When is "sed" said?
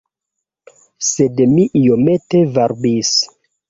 1.09-1.43